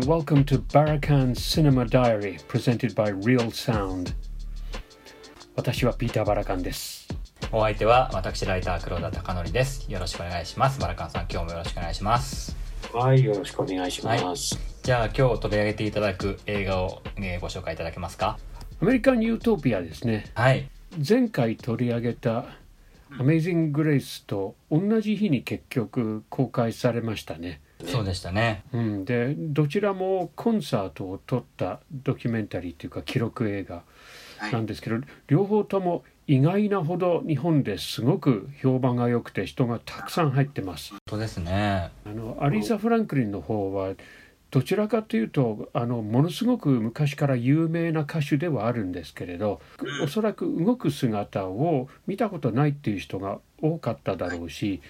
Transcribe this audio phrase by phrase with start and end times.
[0.00, 4.14] and welcome to Barakan Cinema Diary presented by Real Sound.
[5.56, 7.06] 私はピーター・バラカンです。
[7.52, 9.92] お相手は私ライター黒田貴則です。
[9.92, 10.80] よろしくお願いします。
[10.80, 12.56] バラカンさん今日もよろしくお願いします。
[12.94, 18.38] はいよろしくお願いします、はい、じゃあ今日取り上げていただく映画を、えー、ご紹介いただけますか？
[18.80, 20.24] アメリカン・ユートピアですね。
[20.34, 20.70] はい。
[21.06, 22.46] 前回取り上げた
[23.18, 27.60] アメイジング・グレイスと同じ日に結局公開されましたね。
[27.86, 33.82] そうでしたね、うん、でどちらもコンサートを撮ったドキュメンタリーというか記録映画
[34.52, 40.94] なんですけど、はい、両方とも意外なほど日本ですごく評判が良くて人がたくさん入ってます。
[41.08, 41.90] そうですね。
[42.06, 43.94] あのアリーザ・フランクリンの方は
[44.50, 49.60] どちらかというとあのものすごく昔から有名な歌手ではあるんですけれど
[50.02, 54.80] おそらく動く姿を見たことないっていう人が多かっただろうし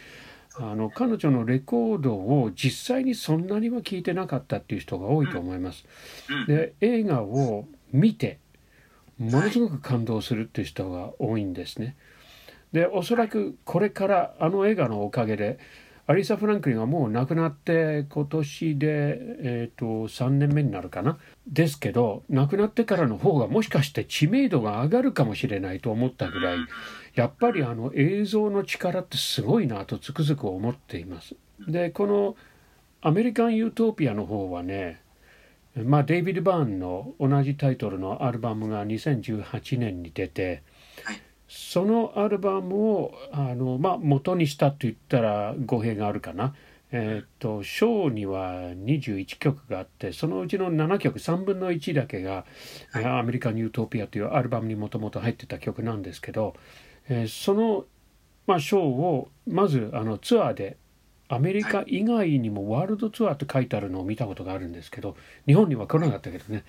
[0.57, 5.85] あの彼女のレコードを実際にそんなには聞いてなかったっていう人が多いと思います。
[6.47, 8.39] で映画を見て
[9.19, 11.97] ものすごく感動するっていう人が多いんですね。
[12.73, 15.59] でおそらくこれからあの映画のおかげで
[16.11, 18.87] アリサ・フランクリンはもう亡くなって今年で、
[19.43, 21.19] えーと、3年目になるかな。
[21.47, 26.59] ですけど亡くなってからの方がもしかして知名度が上がるかもしれないと思ったぐらい
[27.15, 31.37] やっぱりあの映像の力ってすごいなとつくづく思っています。
[31.69, 32.35] でこの
[33.03, 35.01] アメリカン・ユートピアの方はね
[35.77, 40.65] まあデイビッド・バーンの同じタイトルのアルバムが2018年に出て
[41.53, 46.55] そのアルバムをあの、まあ、元にしたと言ったら語弊があるかな。
[46.93, 48.53] えー、っとショーには
[48.85, 52.45] 21曲があってそのうちの7曲3分の1だけが
[52.91, 56.55] 「はい、アメリカン・ユートピア」というアルバムにもともと入ってた曲なんですけど、
[57.09, 57.85] えー、その、
[58.47, 60.79] まあ、ショーをまずあのツアーで
[61.31, 66.65] アメリカ以外にもワールドツアーって書いてあるのを見たことがあるんですけど日本には来なかったけどね。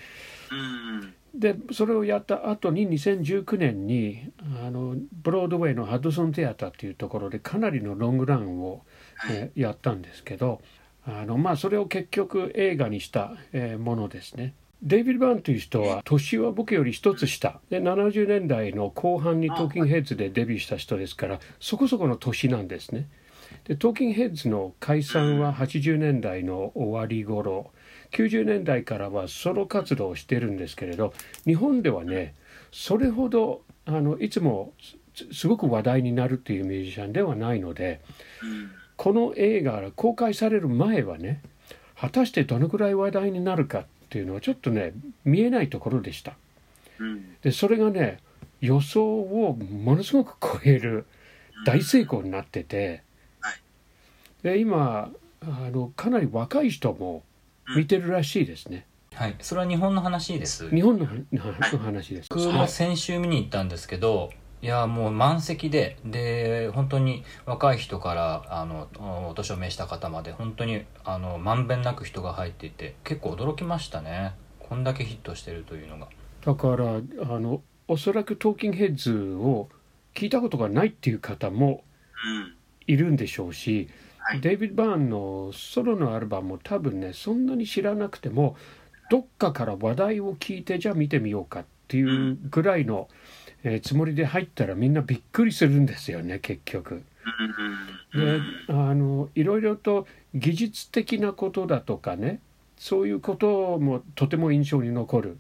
[1.34, 4.32] でそれをやった後に2019年に
[4.64, 8.84] あのブロードウェイのハドソンテアターっていうところでかなりのロングランを、
[9.30, 10.62] えー、やったんですけど
[11.08, 14.54] あの、まあ、それを結局映画にした、えー、ものですね。
[14.84, 23.08] デイビッド・バーンという人は年は僕より一つ下で70年代の後半にトーキングヘッズでデビューした人ですからそこそこの年なんですね。
[23.66, 27.72] でトーキングヘッズの解散は80年代の終わり頃
[28.12, 31.14] 90年代からはソロ活動をしてるんですけれど
[31.46, 32.36] 日本ではね
[32.72, 34.74] それほどあのいつも
[35.32, 38.00] すごく話題になるっていうミュージシャンではないので、
[38.96, 41.42] この映画が公開される前はね
[42.00, 44.94] 果たしてどのくらい話題になるかっていうのはちょっとね
[45.26, 46.34] 見えないところでした。
[47.42, 48.20] でそれがね
[48.62, 51.06] 予想をものすごく超える
[51.66, 53.04] 大成功になってて、
[54.44, 55.10] で今
[55.42, 57.24] あのかなり若い人も
[57.76, 58.86] 見てるらしいですね。
[59.14, 60.70] はい、それは日本の話です。
[60.70, 61.06] 日本の
[61.78, 62.30] 話です。
[62.30, 64.32] 僕も先週見に行ったんですけど、
[64.62, 65.98] いやもう満席で。
[66.06, 68.88] で本当に若い人からあの
[69.30, 74.34] お年を召した方まで本当にあのまんべんなく人が入っていて結構驚きましたね。
[74.60, 76.08] こんだけヒットしてるというのが。
[76.46, 79.70] だからあのおそらくトーキングヘッズを
[80.14, 81.84] 聞いたことがないっていう方も
[82.88, 83.90] いるんでしょうし、
[84.24, 88.56] はい、デイビッド・バーンのソロのアルバムも多分ねそんなに知らなくても
[89.10, 93.10] どっかから話題を聞いてじゃあ見てみようかっていうぐらいの、
[93.64, 97.04] えー、つもりで入ったらみんなびっくりするんですよね結局。
[98.14, 98.40] で
[98.70, 102.40] あのいろいろと技術的なことだとかね
[102.78, 105.38] そういうこともとても印象に残る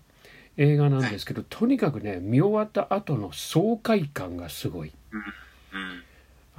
[0.58, 4.92] 映画なんですけどとにかくね見終わった後の爽快感がすごい。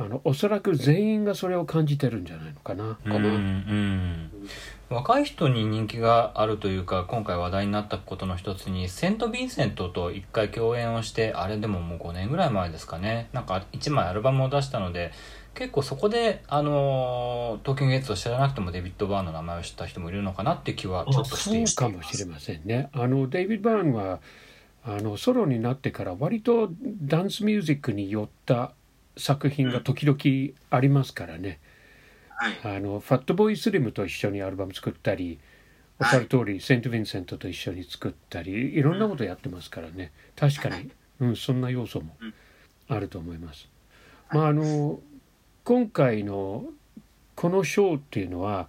[0.02, 2.98] あのおそらく全員がそれを感じてるんじゃないのかな。
[3.04, 4.30] うんうん。
[4.90, 13.28] 若い人に人気があるというか今回話題になったことの一つにセント・ヴィンセントと一回共演をしてあれでももう5年ぐらい前ですかね。
[13.32, 15.12] なんか1枚アルバムを出したので
[15.54, 21.74] 結構そこであのトーキングヘッズを知らなくてもデビッド・バーンの名前を知った人もいるのかなっていう気はちょっとしています。
[21.74, 22.88] そうかもしれませんね。
[22.92, 24.20] あのデイビッド・バーンは
[24.84, 26.70] あのソロになってから割と
[27.02, 28.72] ダンスミュージックに寄った
[29.16, 31.60] 作品が時々ありますからね、
[32.36, 35.38] はい、あのファットボーイスリムと一緒にアルバム作ったり
[36.02, 40.10] おっしゃる通り、セント・ヴィンセントと一緒に作ったりいろんなことやってますからね。
[40.34, 42.16] 確かに、うん、そんな要素も
[42.88, 43.68] あると思います。
[44.32, 44.98] まああの
[45.64, 46.64] 今回の
[47.36, 48.66] このショーっていうのは、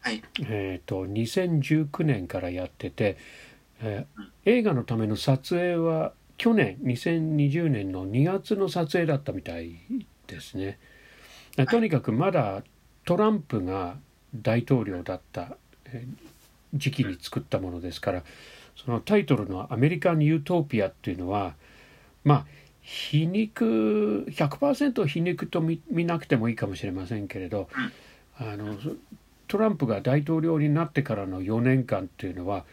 [0.00, 3.18] はい、えーと、と2019年からやってて、
[3.82, 9.80] えー、映画のための撮影は去年2020年の2月の撮影だったみたい
[10.26, 10.78] ですね。
[11.70, 12.62] とにかくまだ
[13.04, 13.98] トランプが
[14.34, 15.56] 大統領だった
[16.74, 18.22] 時期に作ったものですから
[18.76, 21.54] そのタイトルの「アメリカン・ユートピア」っていうのは
[22.22, 22.46] まあ
[22.82, 27.68] 皮肉100%皮肉と見なくてもいいかもしれませんけれど
[28.38, 28.76] あの
[29.48, 32.64] トランプが大統領になってからの4年間っていうのは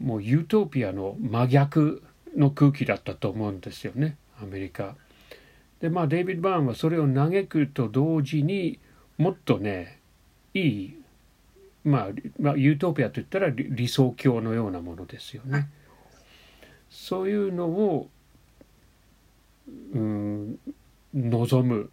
[0.00, 2.02] もうユートピアの真逆
[2.36, 4.96] の空気だったと思うんですよねアメリカ。
[5.80, 8.78] でまあデイビッド・バーンはそれを嘆くと同時に
[9.18, 10.00] もっとね
[10.54, 10.96] いい、
[11.84, 12.08] まあ、
[12.40, 15.68] まあユートピアといったら理想郷のようなものですよね。
[16.90, 18.08] そういうのを、
[19.92, 20.58] うん、
[21.12, 21.90] 望む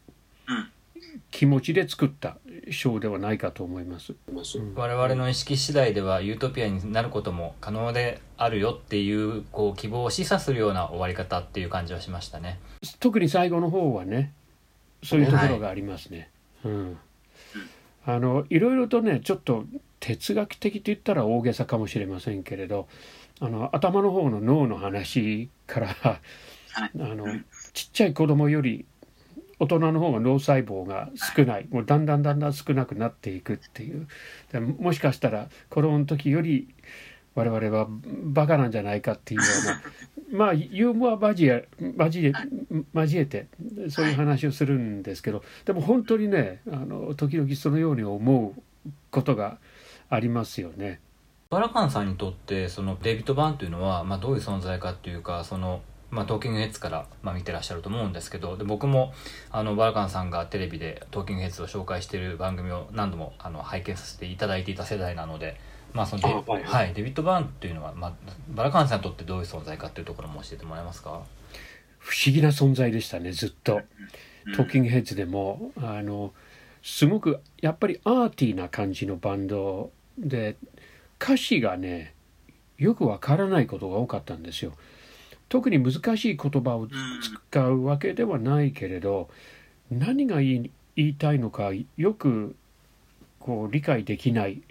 [1.30, 2.38] 気持ちで作った
[2.70, 4.14] 賞ではないかと思います、
[4.76, 12.60] 我々の意識次第ではユートピアになることも可能であるよっていうこう希望を示唆するような終わり方っていう感じはしましたね。
[13.00, 14.34] 特に最後の方はね
[15.04, 16.30] そういうところがありますね、
[16.64, 16.98] はい、うん。
[18.06, 19.66] あのいろいろとねちょっと
[20.00, 22.88] 哲学的と言ったら大げさかもしれませんけれど
[23.40, 26.20] あの頭の方の脳の話からあ
[26.96, 27.26] の
[27.74, 28.86] ちっちゃい子供より
[29.62, 31.68] 大人の方が脳細胞が少ない。
[31.70, 34.08] もうだんだんだんだん少なくなっていくっていう。
[34.80, 36.74] もしかしたら子供の時より
[37.36, 37.88] 我々は
[38.24, 39.48] バカなんじゃないかっていうよ
[40.30, 42.34] うな まあユーモア交え交え
[42.96, 43.48] 交えて
[43.90, 49.60] そういう話をするんですけどでも本当にねあの時々そのように思うことが
[50.10, 51.00] ありますよね。
[51.52, 55.82] バラカンさんにとってそのデビッド・バーンというのは、まあ、どういう存在かっていうかその
[56.12, 59.14] まあ、トーキングヘッズから、まあ、見てらっしゃると思うんですけどで僕も
[59.50, 65.58] あのバラカンさんがテレビでトーキングヘッズを紹介している番組を何度もあの拝見させていただいていた世代なので、
[65.94, 68.14] まあそのデはい、はい、デビッド・バーンというのは、まあ、
[68.50, 71.22] バラカンさんにとってどういう存在かというところも教えてもらえますか？
[71.98, 73.82] 不思議な存在でしたねずっと。
[74.56, 76.34] トーキングヘッズでもあの
[76.82, 80.58] すごくやっぱりアーティーな感じのバンドで
[81.22, 82.16] 歌詞がね
[82.80, 84.74] よくわからないことが多かったんですよ。
[85.52, 86.88] 特に難しい言葉を
[87.52, 89.30] 使うわけではないけれど
[89.92, 92.56] 何が言い言いたいのかよく
[93.38, 94.62] こう理解できない。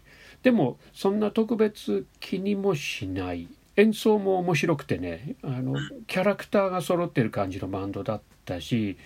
[0.42, 3.48] でもそんな特別気にもしない。
[3.76, 5.74] 演奏も面白くてねあの
[6.06, 8.96] キャラクターが揃ってる感じのバンドだったし、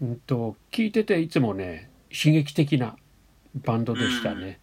[0.00, 2.96] うんと、聞いてていつもね刺激的な
[3.56, 4.60] バンドでしたね。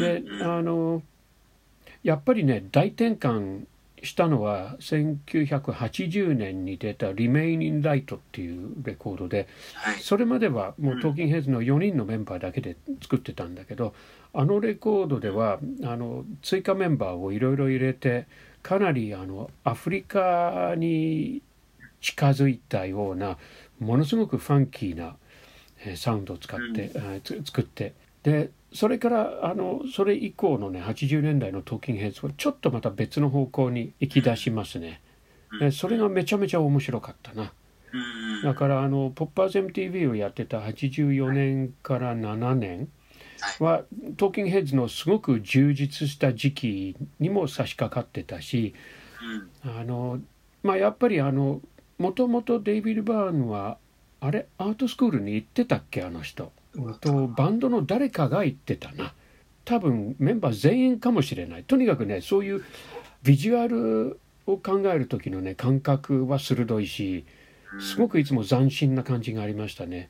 [0.00, 1.02] であの
[2.02, 3.66] やっぱりね大転換
[4.02, 9.48] したのは1980年に出た「Remaining Light」っていうレコードで、
[10.00, 13.94] それまではもうトーキンヘッズの4人のメンバーだけで作ってたんだけど
[14.32, 18.26] あのレコードではあの追加メンバーをいろいろ入れて
[18.62, 21.42] かなりあのアフリカに
[22.00, 23.38] 近づいたような
[23.78, 25.16] ものすごくファンキーな
[25.96, 26.90] サウンドを使って、
[27.34, 35.00] うん、作ってでそれからあのそれ以降のね80年代のトーキングヘッズはちょっとまた別の方向に行き出しますね。
[35.58, 37.52] でそれがめちゃめちゃ面白かったな。
[38.44, 42.88] だからあのポッパーズ MTV をやってた84年から7年
[43.60, 43.84] は
[44.16, 48.74] トーキングヘッズのすごく充実した時期にも差し掛かってたし
[49.64, 50.20] あの
[50.62, 51.62] まあやっぱりあの
[51.98, 53.78] もともとデイビッド・バーンは
[54.20, 54.46] あれ？
[54.58, 56.02] アートスクールに行ってたっけ？
[56.02, 56.52] あの人。
[56.76, 59.14] うんとバンドの誰かが言ってたな
[59.64, 62.64] 多分メンバー全員かもしれないとにかくねそういう
[63.22, 67.24] ビジュアルを考える時のね感覚は鋭いし
[67.80, 70.08] すごくいつも斬新な感じがありましたね。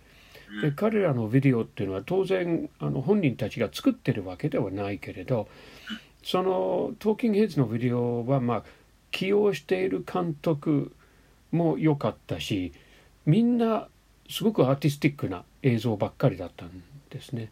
[0.62, 5.48] で彼らのビデオっていうのは当然あの本人たちが作ってるわけではないけれど
[6.22, 8.64] そのトーキングヘッズのビデオはまあ
[9.10, 10.92] 起用している監督
[11.50, 12.72] も良かったし
[13.24, 13.88] みんな
[14.30, 17.50] すごくアーティスティックな映像ばっかりだったんですね。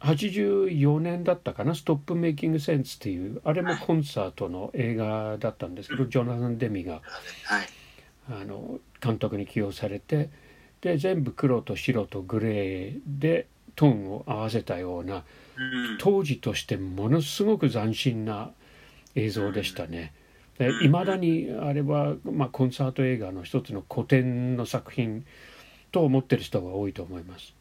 [0.00, 7.02] 84年だったかな「ストップメイキングセンス」っていうあれもコンサートの映画だったんですけど、ジョナサン・デミが、
[8.30, 10.28] あの監督に起用されて
[10.80, 15.24] で全部黒と白とグレーでトーンを合わせたような
[15.98, 18.50] 当時としてものすごく斬新な
[19.14, 20.12] 映像でしたね。
[20.82, 25.24] いまだにあれは、まあ、コンサート映画の一つの古典の作品
[25.90, 27.54] と思ってる人が多いと思います。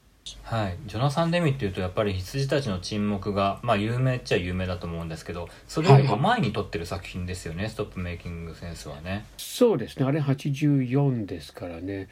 [0.44, 9.26] はい、ジョナサン・デミっていうとやっぱり羊たちの沈黙が、まあ、有名っちゃ有名だと思うんですけどそれよりも前に撮ってる作品ですよね、はい、ストップメイキングセンスはね。
[9.38, 10.06] そうですね。
[10.06, 12.10] あれ84ですからね。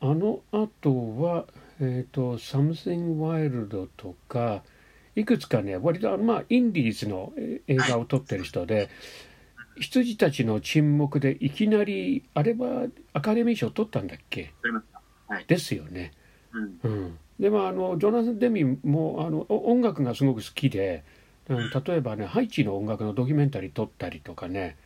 [0.00, 1.44] あの後は
[1.80, 4.62] えっ、ー、と「Something Wild」とか
[5.14, 7.32] いくつかね割とまあインディーズの
[7.66, 8.88] 映画を撮ってる人で
[9.78, 14.82] 羊たちの沈黙でいきなりあれはアカデミー賞取ったんだっけ、はい、
[15.46, 16.12] ですよね。
[16.52, 21.04] うん、うん、でもあのジョナサン・デミもあの音楽がすごく好きで
[21.50, 24.76] うん、例えばねハイチの音楽のドキュメンタリー撮ったりとかね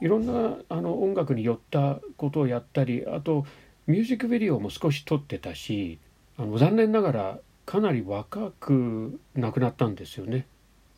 [0.00, 3.44] いろんなあの音楽に寄ったことをやったりあと
[3.86, 5.98] ミュージックビデオも少し撮ってたし
[6.38, 10.46] あの残念ながらかなり若く亡くなったんですよね。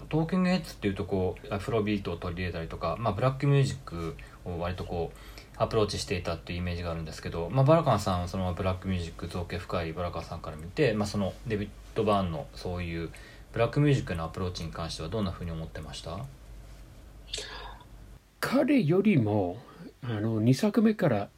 [0.09, 13.11] トーキングヘッズっていうとこうアフロビートを取り入れたりとか、まあ、ブラックミュージックを割とこうアプローチしていたっていうイメージがあるんですけど、まあ、バラカンさんはそのブラックミュージック造詣深いバラカンさんから見て、まあ、そのデビッド・バーンのそういう
[13.53, 16.17] ブラックミュージックのアプローチに関してはどんなふうに思ってました？
[18.41, 19.59] 彼よりも
[20.03, 21.29] あの2作目から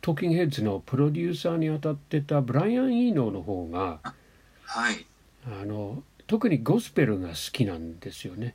[0.00, 3.98] トーキングヘッズのプロデューサーに当たってたブライアン・イーノーの方が
[4.64, 5.04] はい。
[5.44, 8.54] あの特にゴスペルが好きなんですよね。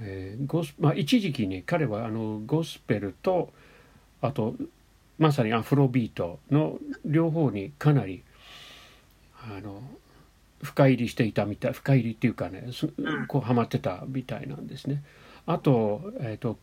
[0.00, 0.06] うん。
[0.06, 3.52] えーゴスまあ、一時期に彼はあのゴスペルと
[4.20, 4.54] あと
[5.18, 8.22] まさにアフロビートの両方にかなり
[9.44, 9.82] あの
[10.62, 12.88] 深入りしていたみたい深入りっていうかねす
[13.28, 15.02] こうハマってたみたいなんですね。
[15.46, 16.58] あと,、えー、と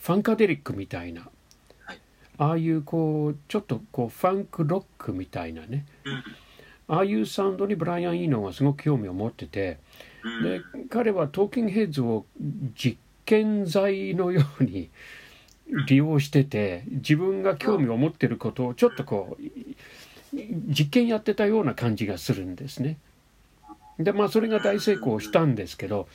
[0.00, 1.22] ファンカデリックみたいな、
[1.84, 2.00] はい
[2.36, 6.24] ああいうこうちょっとこうファンクロックみたいなねうん。
[6.96, 9.78] ああいうサウンドにブライアン・イーノーがすごく興味を持ってて。
[10.24, 10.42] うん。
[10.42, 12.24] で彼はトーキングヘッズを
[12.74, 14.90] 実験材のように
[15.86, 19.42] 利用してて自分が興味を持ってることをちょっとこう
[20.68, 22.98] 実験やってたような感じがするんですね。
[23.98, 26.08] でまあそれが大成功したんですけど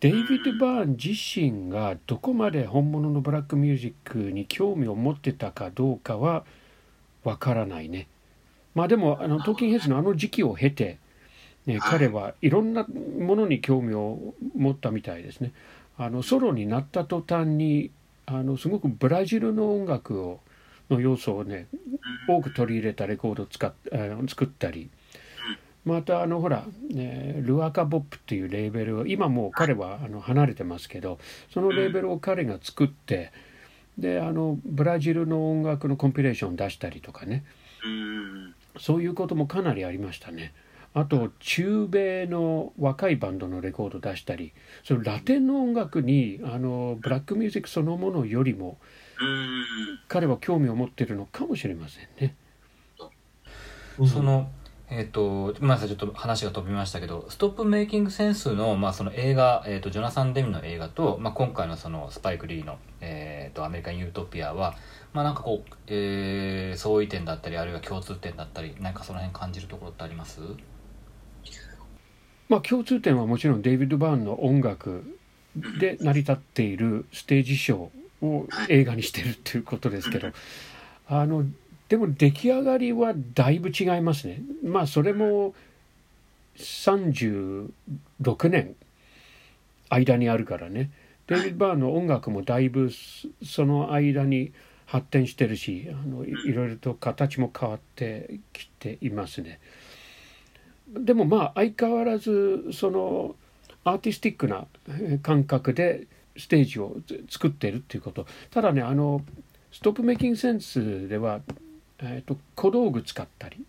[0.00, 6.44] デイビッド・バーン自身がどこまで本物のブラックミュージックに興味を持ってたかどうかは
[7.22, 8.06] わからないね。
[8.74, 10.98] まあでもあのトーキングヘッズのあの時期を経て
[11.66, 11.90] ね、はい。
[11.90, 12.86] 彼はいろんな
[13.18, 15.52] ものに興味を持ったみたいですね。
[15.96, 17.90] あのソロになった途端に
[18.26, 20.40] あのすごくブラジルの音楽を
[20.88, 21.66] の要素をね
[22.28, 23.72] 多く取り入れたレコードを使っ
[24.28, 24.90] 作ったり。
[25.82, 31.18] またあのほら、ね、ルアカ・ボップっていうレーベルを今もう彼はあの離れてますけど
[31.54, 33.32] そのレーベルを彼が作って
[33.96, 37.44] であのブラジルの音楽のコンピレーションを出したりとかね。
[37.84, 38.54] うん。
[38.78, 40.52] そういうこともかなりありましたね。
[40.92, 48.78] あと中米の若いバンドのレコード出したりそのラテンの音楽にあのブラックミュージックそのものよりも
[49.20, 49.64] うん。
[50.08, 52.34] 彼は興味を持っているのかもしれませんね。
[54.08, 54.50] その
[54.92, 64.74] えっ、とごめんなさいちょっと話が飛びましたけど「ストップメイキングセンスの」まあ、その映画、えー、とジョナサン・デミの映画と、まあ、今回のそのスパイク・リーの、えー、とアメリカン・ユートピアは、
[65.12, 70.40] まあ、なんかこう、えー相違点だったりあるいは共通点だったりなんかその辺感じるところってあります？
[72.50, 75.16] まあ共通点はもちろんデイビッド・バーンの音楽
[75.78, 80.30] で成り立っているステージショーを映画にしてるっていうことですけど
[81.08, 81.46] あの
[81.88, 84.42] でも出来上がりはだいぶ違いますね。
[84.64, 85.54] まあそれも
[86.56, 87.70] 36
[88.48, 88.76] 年
[89.88, 90.90] 間にあるからね。
[91.26, 92.90] デイビッド・バーンの音楽もだいぶ
[93.44, 94.52] その間に
[94.86, 99.60] 発展してるしあのいいろいろと形も変わってきていますね。
[100.98, 103.34] でもまあ相変わらずその
[103.84, 106.06] アーティスティックなえー感覚で
[106.36, 108.26] ステージをつ作っているっていうこと。
[108.50, 109.22] ただねあの
[109.72, 111.40] ストップメイキングセンスでは、
[112.00, 113.64] えー、と小道具使ったり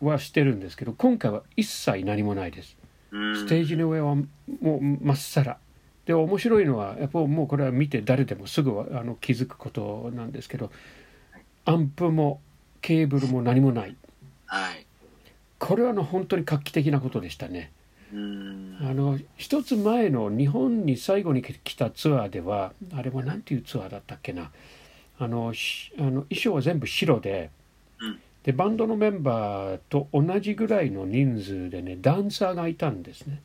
[0.00, 2.76] はしてるんですけど今回は一切何もないです。
[3.10, 3.36] うん。
[3.36, 4.24] ステージの上はも
[4.62, 5.58] うまっさら。
[6.06, 10.70] で面白いのはやっぱもうこれは見て誰でもすぐあの気づくことなんですけど
[11.64, 12.42] アンプも
[12.82, 13.96] ケーブルも何もない。
[14.44, 14.83] はい。
[15.64, 17.72] これはあの本当に画期的なことでしたね。
[18.12, 18.78] うん。
[18.82, 24.50] あの一つ前の日本に最後に来たツアーではあれは何ていうツアーだったっけな
[25.18, 27.50] あのしあの衣装は全部白で
[27.98, 33.40] うんでバンドのメンバーと同じぐらいの人数でねダンサーがいたんですね。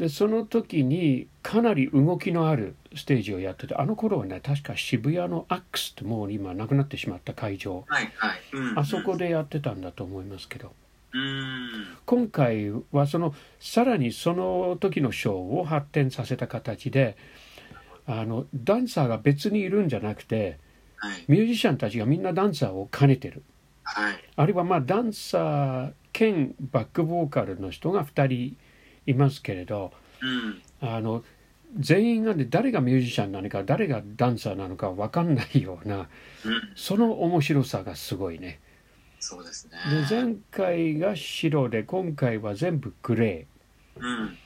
[0.00, 0.06] うん。
[0.06, 8.12] でその時にかなり動きのあるステージをやっててあの頃はね確か渋谷のアックスってもう今なくなってしまった会場はい。
[8.16, 8.40] はい。
[8.52, 8.78] うん。
[8.78, 10.72] あそこでやってたんだと思いますけど。
[11.12, 11.96] うん。
[12.06, 17.16] 今回はそのさらにその時のショーを発展させた形で
[18.06, 20.58] あのダンサーが別にいるんじゃなくて
[20.96, 21.24] はい。
[21.28, 23.42] ミュージシャンたちがみんなダンサーを兼ねてる
[23.84, 24.14] はい。
[24.36, 28.56] あるいはまあダンサー兼バックボーカルの人が2人
[29.06, 29.92] いますけれど
[30.22, 30.88] うん。
[30.88, 31.24] あの
[31.78, 36.06] 全員がね誰がミュージシャンなのか誰がダンサーなのか分かんないようなうん。
[36.74, 38.60] その面白さがすごいね。
[39.20, 39.78] そうですね。
[40.08, 44.00] で前回が白で今回は全部グレー。
[44.00, 44.36] うん。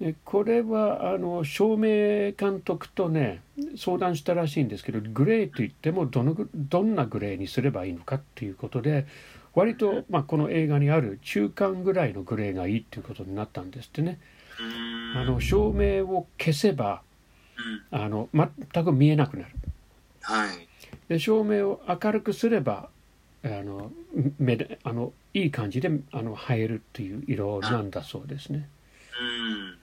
[0.00, 3.42] でこれはあの照明監督とね
[3.76, 9.06] 相談したらしいんですけどグレーといってもどのぐどんなグレーにすればいいのかっていうことで
[9.54, 14.18] 割と、まあ、この映画にある中間ぐらいのグレーがいいっていうことになったんですってね。
[14.60, 17.02] うんあの照明を消せば
[17.92, 19.54] うんあの全く見えなくなる。
[20.22, 20.68] はい。
[21.08, 22.88] で照明を明るくすれば
[23.44, 23.92] あの
[24.38, 28.68] 目であのいい感じであの映えるっていう色なんだそうですね。
[29.20, 29.24] う
[29.74, 29.78] ん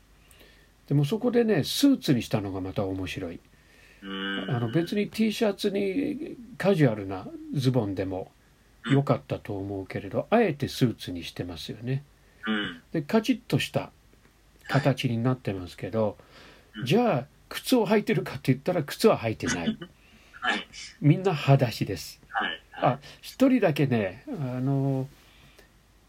[0.88, 3.40] でもそこでねスーツにしたのがまた面白い。
[4.04, 8.32] うんあの別に T シャツにカジュアルなズボンでも
[8.92, 12.04] 良かったと思うけれどあえてスーツにしてますよね。
[12.48, 13.92] うんでカチッとした
[14.68, 16.18] 形になってますけど、
[16.78, 19.78] うんじゃあ靴を履いてるかって言ったら靴は履いてない
[20.42, 20.68] はい。
[21.00, 22.62] みんな裸足ですはい。
[22.74, 25.08] あ一人だけねあの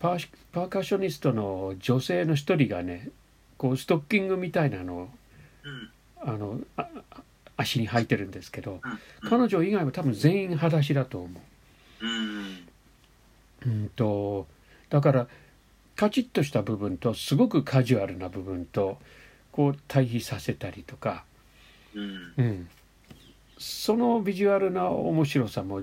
[0.01, 3.11] パーシパーカッショニストの女性の一人がね
[3.59, 5.11] こうストッキングみたいなのを
[5.63, 5.91] うん
[6.23, 6.61] あの
[7.57, 8.81] 足に履いてるんですけど
[9.23, 11.43] うん彼女以外は多分全員裸足だと思う。
[12.01, 12.69] うん
[13.67, 14.47] うんと
[14.91, 15.27] だから
[15.97, 18.99] カチッとした部分とすごくカジュアルな部分と
[19.51, 21.25] こう対比させたりとか、
[21.95, 22.69] うんうん、
[23.59, 25.81] そのビジュアルな面白さも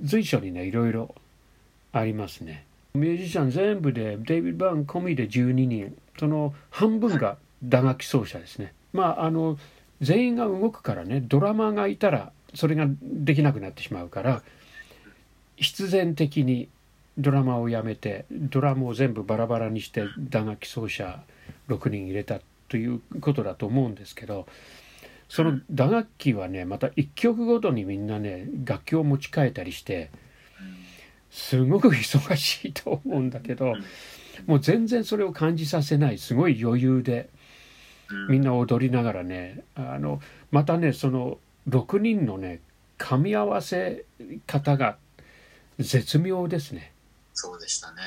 [0.00, 1.14] 随所にねいろいろ
[1.92, 2.64] ありますね。
[2.94, 8.72] ミュージシャン全部でデイビッド・バーン込みで12人その半分が打楽器奏者ですね。
[8.92, 9.58] まああの
[10.00, 14.42] 全員が動くからねドラマーがいたらそれができなくなってしまうから
[15.60, 16.68] 必然的に
[17.18, 21.20] ドラマをやめてドラムを全部バラバラにして打楽器奏者
[21.68, 24.46] 6人入れたということだと思うんですけど
[25.28, 30.10] その打楽器はねまた1曲ごとにみんなね楽器を持ち替えたりして
[31.30, 33.74] すごく忙しいと思うんだけど
[34.46, 37.28] もう全然それを感じさせないすごい余裕で
[38.30, 41.38] みんな踊りながらねあのまたねその
[41.68, 42.60] 6人のね
[42.98, 44.04] 噛み合わせ
[44.46, 44.96] 方が
[45.78, 46.92] 絶妙ですね。
[47.34, 48.02] そうでしたね。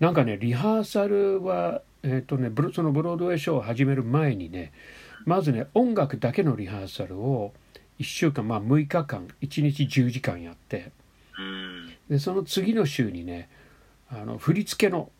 [0.00, 4.72] なんかねリハーサルは、えーとね、ブロそのブロードウェイショーを始める前にね
[5.24, 7.52] まずね音楽だけのリハーサルを
[8.00, 10.90] 1週間まあ6日間1日10時間やって
[11.38, 13.48] うんでその次の週にね
[14.10, 15.10] あの振り付けの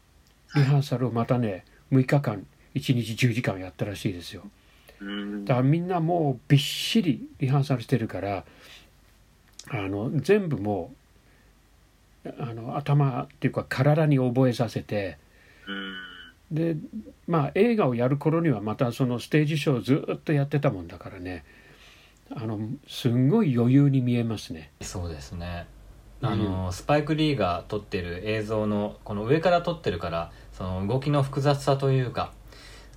[0.56, 4.42] リハーサルをまたね6日間1日10時間やったらしいですよ。
[5.00, 8.44] うんだからみんなもうびっしりリハーサルしてるから
[9.68, 10.96] あの全部もう
[12.38, 15.18] あの頭っていうか体に覚えさせて
[15.66, 15.94] うん。
[16.50, 16.76] で
[17.26, 21.44] まあ映画をやる頃にはまたそのステージショーをずっとやってたもんだからね。
[22.34, 24.70] あのすんごい余裕に見えますね。
[24.80, 25.66] そうですね。
[26.24, 32.32] あの、スパイク・リーが撮ってる映像のこの上から撮ってるからその動きの複雑さというか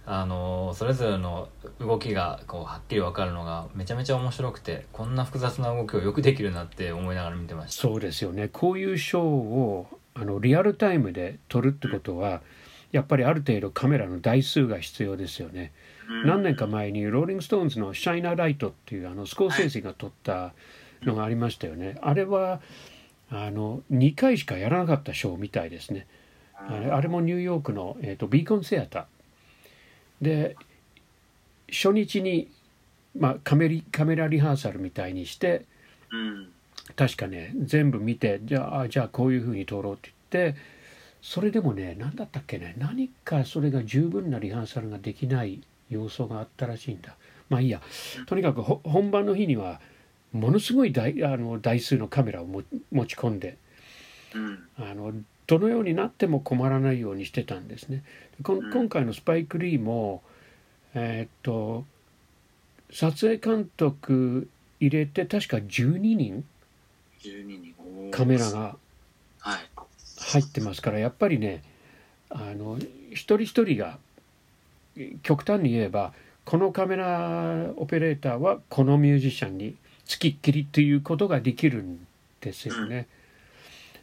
[0.07, 12.41] あのそれぞれの動きがこうはっきり分かるのがめちゃめちゃ面白くてこんな複雑な動きをよくできるなって思いながら見てましたそうですよねこういうショーをあのリアルタイムで撮るってことは
[12.91, 15.73] やっぱりある程度カメラの台数が必要ですよね。
[16.25, 20.53] 何年か前にローリング・ストーンズの「Shine a Light」っていうあのスコーセージが撮った
[21.03, 21.97] のがありましたよね。
[22.01, 22.61] あれは
[23.29, 26.07] あの2回しかやらなかったショーみたいですね。
[26.55, 29.05] あれあれもニューヨークの、えー、とビーコンセアター
[30.21, 30.56] で
[31.71, 32.49] 初日に、
[33.17, 35.65] まあ、カメリカメラリハーサルみたいにして
[36.12, 36.51] うん。
[36.95, 40.60] 確かね全部見てじゃああじゃあこういうふうに撮ろうって言って
[41.21, 47.15] それでもね何だったっけね何かそれが十分なリハーサルができない要素があったらしいんだ。
[47.49, 47.82] まあいいや。
[48.28, 49.82] とにかくほ本番の日には
[50.32, 53.58] ものすごい台あの台数のカメラをも持ち込んで
[54.36, 54.60] うん。
[54.78, 55.13] あの
[55.47, 58.03] どのようになっても困らないようにしてたんですね。
[58.43, 60.23] 今回のスパイク・リーも
[60.93, 61.86] えーっと
[62.91, 64.47] 撮影監督
[64.79, 66.43] 入れて確か12人
[67.21, 68.77] 12人カメラが
[69.39, 69.69] はい。
[70.17, 71.62] 入ってますからやっぱりね
[72.29, 72.77] あの
[73.12, 73.99] 一人一人が
[75.23, 76.13] 極端に言えば
[76.45, 82.05] このカメラオペレーターはこのミュージシャンにつきっきりっていうことができるん
[82.41, 83.08] ですよね。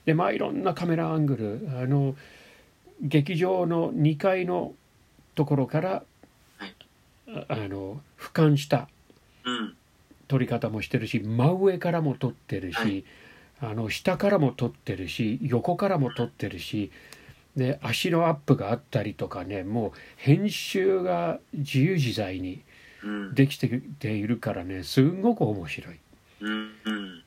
[0.05, 2.17] でまあいろんなカメラアングルあの
[3.01, 4.75] 劇場の2階の
[5.35, 6.03] ところから、
[6.59, 6.75] はい。
[7.29, 8.89] ああの俯瞰した
[9.45, 9.75] うん。
[10.29, 13.05] 撮り方もしてるし真上からも撮ってるし、はい。
[13.61, 16.91] あの下からも撮ってるし横からも撮ってるし
[17.57, 22.63] で足のアップがあったりとかねもう編集が自由自在に
[23.05, 23.35] うん。
[23.35, 25.99] できてているからねすんごく面白い。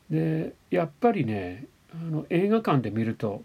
[0.09, 1.65] でやっぱりね
[2.01, 3.43] あの映画館で見ると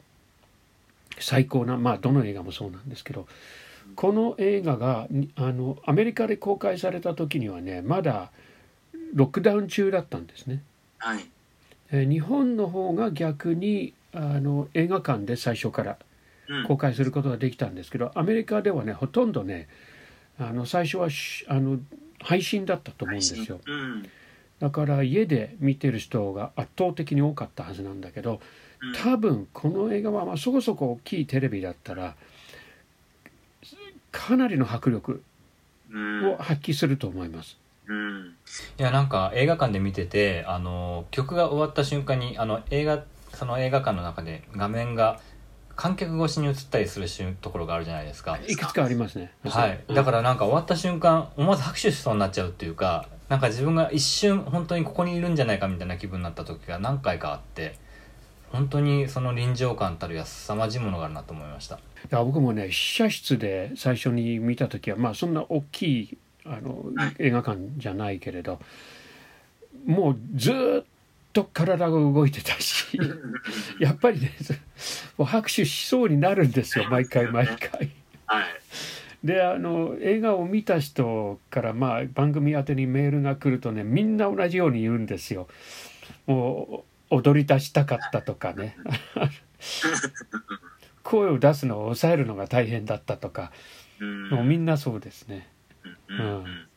[1.18, 3.26] 最高なまあどの映画もそうなんですけど
[3.96, 8.30] この映画がにあのアメリカで公開された時にはねまだ
[9.14, 10.62] ロックダウン中だったんですね。
[10.98, 11.26] はい。
[11.90, 15.98] えー日本の方が逆にあの映画館で最初から
[16.48, 16.66] うん。
[16.66, 19.68] 公開することができたんですけどアメリカではねほとんどね
[20.38, 21.78] あの最初はしあの
[22.20, 23.60] 配信だったと思うんですよ。
[23.66, 24.08] うん
[24.60, 28.40] だから家で見てる人が圧倒的に多かったはずなんだけど
[28.80, 32.14] うん多分この映画はまあそこそこ大きいテレビだったら
[34.12, 35.22] かなりの迫力
[35.90, 37.58] うんを発揮すると思います。
[37.86, 38.36] うん
[38.78, 43.02] いやなんか映画館で見ててあの曲が終わった瞬間にあの映画
[43.34, 45.20] その映画館の中で画面が
[45.74, 48.38] 観客越しに映ったりする瞬ところがあるじゃないですか。
[48.46, 49.32] いくつかありますね。
[49.44, 57.76] はい、だからなんか終わった瞬間思わず拍手しそうになっちゃうっていうかなんか自分が一瞬本当にここにいるんじゃないかみたいな気分になった時が何回かあって
[58.50, 61.76] 本当にその臨場感たるや凄まじいものがあるなと思いました。
[61.76, 61.78] い
[62.10, 67.14] や僕もね試写室で最初に見た時はまあそんな大きいあの、はい。
[67.20, 68.58] 映画館じゃないけれど
[69.86, 70.84] もうずーっ
[71.32, 72.98] と体が動いてたし
[73.78, 74.32] やっぱりね
[75.16, 77.90] もう拍手しそうになるんですよ毎回毎回。
[78.26, 78.44] はい
[79.24, 85.48] であの映画を見た人からまあ番組宛てにメールが来るとねみんな同じように言うんですよ。
[86.26, 88.76] もう踊り出したかったとかね。
[91.02, 93.52] 声を出すのを抑えるのが大変だったとか。
[94.00, 94.30] うん。
[94.30, 95.48] もうみんなそうですね。
[96.08, 96.69] うんうん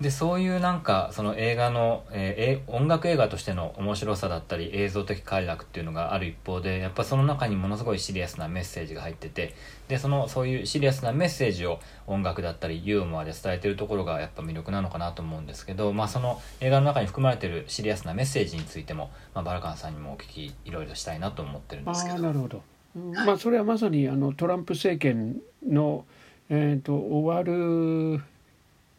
[0.00, 9.54] でそういうなんかその映画の、えーえ音楽映画としての面白さだったり映像的快楽っていうのがある一方でやっぱその中にものすごいシリアスなメッセージが入ってて
[9.88, 22.62] でそのそういうシリアスなメッセージを音楽だったりユーモアで伝えてるところがやっぱ魅力なのかなと思うんですけど、まあ、その映画の中に含まれてるシリアスなメッセージについても、まあ、バラカンさんにもお聞きいろいろしたいなと思ってるんあですけどあなるほど。
[22.96, 26.06] うんまあそれはまさにあのトランプ政権の、
[26.48, 28.20] えー、と終わる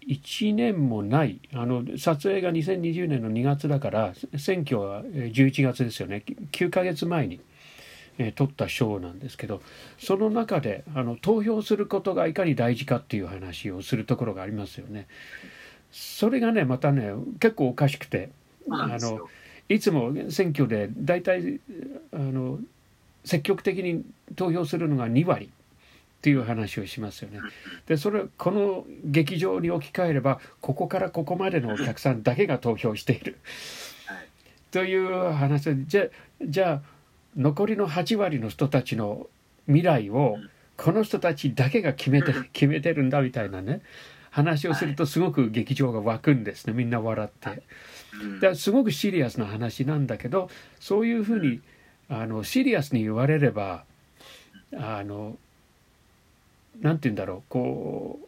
[0.08, 1.40] 1年もない。
[1.54, 6.24] あの撮影が2020年の2月だから選挙はえー11月ですよね。
[6.52, 7.40] 9ヶ月前に、
[8.18, 9.62] えー撮った賞なんですけど
[9.98, 15.08] その中であの投票することがいかに大事かっていう話をするところがありますよね。
[15.92, 18.30] それがねまたね結構おかしくて
[18.70, 19.30] あのよ
[19.70, 21.60] いつも選挙で大体
[22.12, 22.60] あの
[23.24, 24.04] 積極的に
[24.36, 25.50] 投票するのが2割
[26.22, 27.40] っていう話をしますよね。
[27.88, 33.40] でそれこの劇場に置き換えればここからここまでのお客さんだけが投票している。
[34.06, 34.28] はい。
[34.70, 36.06] という話でじゃ
[36.44, 36.82] じゃあ
[37.36, 39.26] 残りの8割の人たちの
[39.66, 40.38] 未来を
[40.78, 43.82] この人たちだけが決めて決めてるんだみたいなね
[44.30, 47.64] 話をするとすごく劇場が湧くんですねみんな笑って。
[48.14, 48.36] うん。
[48.36, 51.62] だからすごくシリアスな話なんだけどそういうふうに
[52.10, 53.86] あのシリアスに言われれば
[54.78, 55.36] あの
[56.82, 58.20] なんて言うんだろうこ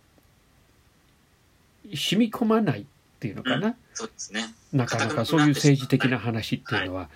[1.91, 2.85] う染み込まないっ
[3.19, 4.53] ていうのかな、そうですね。
[4.71, 7.09] なかなかそういう政治的な話っていうのは。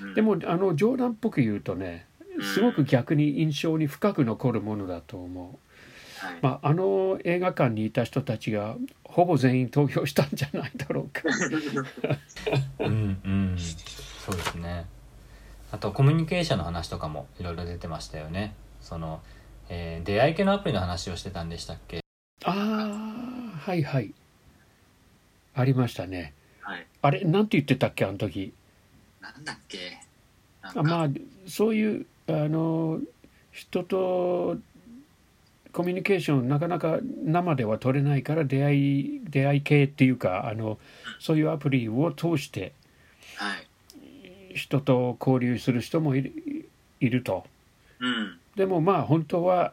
[0.00, 0.14] うんうん。
[0.14, 2.06] でもあの冗談っぽく言うとね
[2.42, 5.58] すごく逆に印象に深く残るものだと思
[6.22, 6.24] う。
[6.24, 6.38] はい。
[6.42, 11.22] まあ、あの映画館にいた人たちがほぼ全員投票したんじゃないだろうか。
[12.80, 13.56] うんうん。
[14.24, 14.86] そうですね。
[15.72, 18.54] あとコミュニケーションの話とかもいろいろ出てましたよね。
[18.80, 19.20] その、
[19.72, 22.00] えー出会い系のアプリの話をしてたんでしたっけ？
[22.44, 22.50] あ
[23.54, 24.12] あはいはい。
[25.54, 26.34] ありましたね。
[26.60, 26.86] はい。
[27.02, 28.52] あれなんて言ってたっけあの時？
[29.20, 29.78] なんだっけ？
[30.74, 31.08] なまあ
[31.46, 33.00] そういうあの
[33.52, 34.56] 人と
[35.72, 40.78] コミュニケーションなかなか生では取れないから出会い出会い系っていうかあの
[41.20, 42.72] そういうアプリを通して
[43.36, 43.66] はい。
[44.56, 46.32] 人と交流する人もいる
[46.98, 47.46] いると。
[48.00, 49.72] うんでもまあ本当は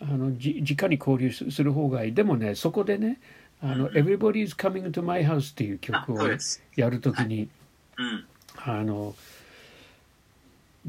[0.00, 2.14] あのじ直に交流すする方がいい。
[2.14, 3.20] でもねそこでね
[3.62, 6.18] 「あのうん Everybody's Coming to My House」っていうあ曲を
[6.76, 7.48] やるときに、
[7.96, 8.24] うん。
[8.56, 9.14] あの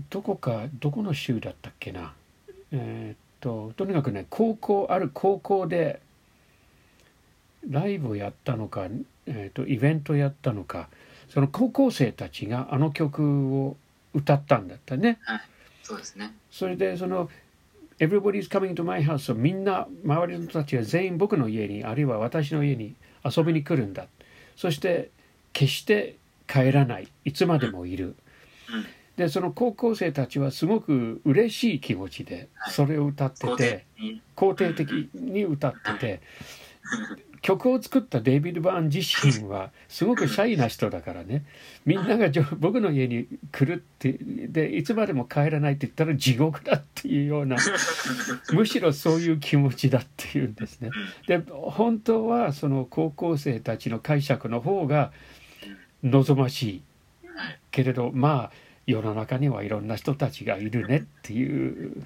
[0.10, 2.14] どこかどこの州だったっけな。
[2.72, 6.00] えーっととにかくね高校ある高校で
[7.70, 8.88] ライブをやったのか、
[9.26, 10.90] えーっとイベントやったのか
[11.30, 13.78] その高校生たちがあの曲を
[14.14, 15.20] 歌ったんだったね。
[15.86, 16.34] そうですね。
[16.50, 17.30] それでその
[18.00, 24.08] 「Everybody's coming to my house」をみんな周りの人たちが全員僕の家にあるいは私の家に遊びに来るんだ。
[24.56, 25.12] そして
[25.54, 26.16] 決して
[26.48, 27.08] 帰らない。
[27.24, 28.16] いつまでもいる、
[28.68, 28.86] うん。
[29.16, 32.74] でその高校生たちはすごく嬉しい気持ちではい。
[32.74, 33.86] それを歌って肯て
[34.36, 36.22] 肯定的に歌ってて
[37.46, 41.46] 曲を作ったデイビッド・バーン自身はすごくシャイな人だからね
[41.86, 47.58] みんなが 僕の家に来るってでいつまでも帰らないって言ったら地獄だっていうような
[48.52, 50.90] むしろそういう気持ちだっていうんですね。
[51.28, 55.12] で本当はその高校生たちの解釈の方が
[56.04, 56.82] 望まし
[57.24, 58.52] いはいけれどまあ
[58.88, 62.04] 世の中にはいろんな人たちがいるねっていう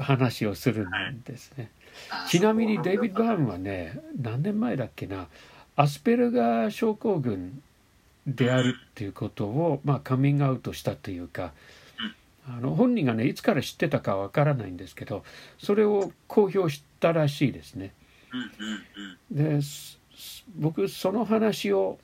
[0.00, 1.70] 話をするんですね。
[2.10, 5.28] あちなみにデイビッド・バーンはね何年前だっけな
[5.76, 7.62] アスペルガー症候群
[8.26, 11.52] であるっていうことを、まあ、カミングアウトしたというか
[12.48, 15.24] あの本人がねいつから知ってたかわからないんですけど
[15.58, 17.92] それを公表したらしいですね。
[19.30, 19.98] です
[20.56, 21.98] 僕その話を、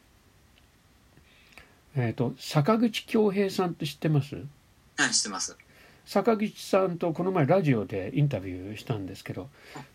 [1.97, 4.35] えー、と坂口恭平さんって知ってます？
[4.35, 5.57] はい知ってます
[6.05, 9.49] 坂口さんとこの前ラジオでインタビューしたんですけど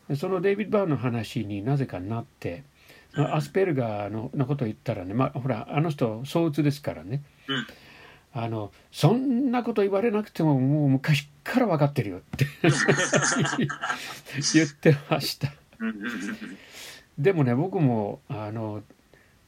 [0.08, 2.64] でそのデイビッド・バーンの話になぜかなって
[3.16, 3.36] うん。
[3.36, 7.24] アスペルガーののことを言ったらね、まあ、ほらあの人相うつですからね。
[7.48, 7.68] うん。
[8.34, 12.46] あのそんなこと言われなくてももう昔から分かってるよって
[14.54, 15.52] 言ってました。
[17.18, 18.84] でもね僕もあの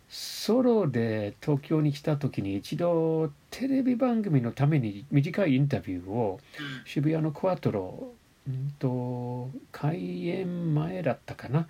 [0.10, 6.40] ソロで東京に来た時に一度テレビ番組のために短いインタビューを
[6.86, 8.14] 渋谷のクワトロ
[8.50, 11.68] んと開演前だったかな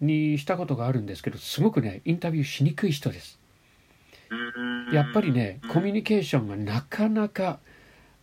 [0.00, 3.38] にしたことがあるんですけどすごくねインタビューしにくい人です。
[4.30, 4.94] うん。
[4.94, 5.70] やっぱりねうん。
[5.70, 7.58] コミュニケーションがなかなか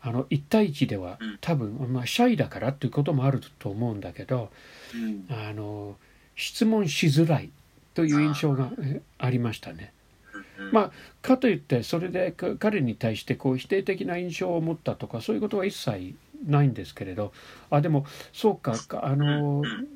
[0.01, 1.37] あの1対1ではうん。
[1.41, 4.51] 多分、まあ、シャイだからっていうこともあると思うんだけど
[4.93, 5.25] うん。
[5.29, 5.95] あの
[6.35, 7.51] 質問しづらい
[7.99, 9.91] という印象がえありましたね。
[10.33, 17.31] うんまあかといってそれでか彼に対してこう否定的な印象を持ったとかそういうことは一切ないんですけれど
[17.69, 19.87] あでもそうかかあのうん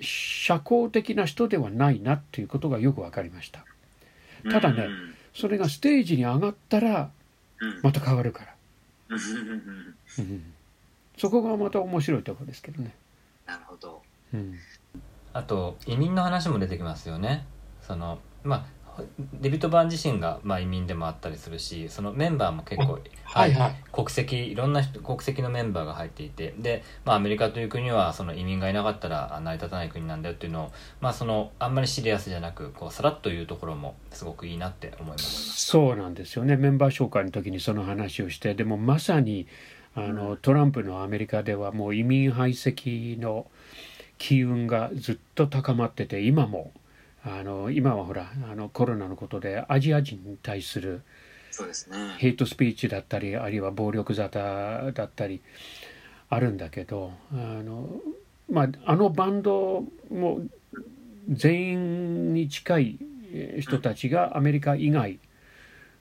[0.00, 3.64] 社交的な人ではないなっていうことがよく分かりました。
[4.50, 5.14] ただねうん。
[5.34, 7.10] それがステージに上がったら
[7.60, 7.80] うん。
[7.82, 8.54] また変わるから、
[9.10, 9.14] う
[10.22, 10.42] ん。
[11.16, 12.92] そこがまた面白いところですけどね。
[13.46, 14.02] なるほど。
[14.34, 14.58] うん
[15.34, 17.44] あと移民の話も出てきますよね。
[17.82, 18.74] そのまあ
[19.40, 23.74] デビッド・バーン自身が、まあ、移民でもあったりするしそのメンバーも結構はいはい。
[23.92, 35.66] 国籍いろんな人国籍のメンバーが入っていてで、まあ、アメリカという国はその移民がいなかったらあ成り立たない国なんだよっていうのを、まあ、そのあんまりシリアスじゃなくこうさらっというところもすごくいいなって思います。
[35.66, 36.56] そうなんですよね。
[36.56, 39.48] メンバー紹介の時にその話をしてでもまさに
[39.96, 43.46] あのトランプのアメリカではもう移民排斥の
[44.18, 46.72] 機運がずっと高まってて今も
[47.24, 51.02] あの今はほらあのコロナのことでアジア人に対する
[51.50, 51.96] そうですね。
[52.18, 55.40] ヘイトスピーチだったりあるいは暴力沙汰だったり
[56.28, 57.88] あるんだけどあの,、
[58.50, 60.40] まあ、あのバンドも
[61.30, 62.98] 全員に近い
[63.32, 65.18] えー人たちがアメリカ以外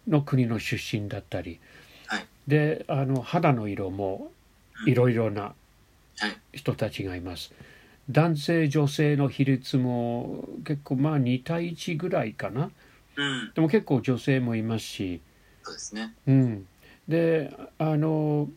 [0.07, 1.59] の国の出身だったり、
[2.07, 2.25] はい。
[2.47, 4.31] であの肌の色も
[4.85, 5.53] いろいろな
[6.17, 6.57] はい。
[6.57, 7.53] 人たちがいます。
[8.09, 12.69] 男性女性の比率も結構まあ2対1ぐらいかな。
[13.15, 13.51] うん。
[13.53, 15.21] でも結構女性もいますし、
[15.63, 16.13] そうですね。
[16.27, 16.67] うん、
[17.07, 18.49] であの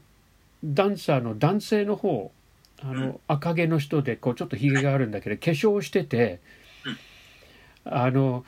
[0.65, 2.33] ダンサーの男性の方
[2.83, 3.21] あの、うん。
[3.29, 6.41] 赤毛の人でこうちょっとひげがあるんだけど化粧をしてて、
[7.85, 8.45] あの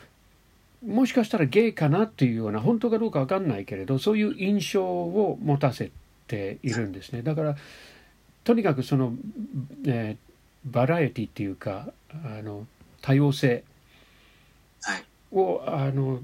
[0.85, 5.91] もしかしたらゲイかなっていうような本当かどうか分かんないけれどそういう印象を持たせ
[6.27, 7.23] ているんですね。
[7.23, 7.57] だから
[8.43, 9.13] とにかくその、
[9.87, 10.28] えー
[10.65, 12.67] バラエティっていうかあの
[13.03, 13.65] 多様性
[14.83, 16.21] はいをあの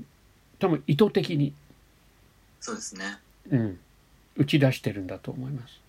[0.59, 1.53] 多分意図的に
[2.61, 3.19] そうですね
[3.51, 3.79] うん、
[4.37, 5.81] 打ち出してるんだと思います。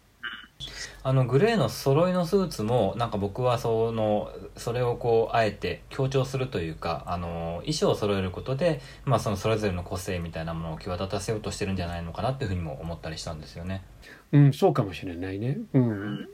[1.04, 13.84] あのグレーの揃いのスーツもなんか僕はそのそれをこうあえて強調するというかあの衣装を揃えることで、まあ、そのそれぞれの個性みたいなものを際立たせようとしてるんじゃないのかなっていうふうにも思ったりしたんですよね。
[14.32, 15.58] うん、そうかもしれないね。
[15.74, 16.30] う、うんん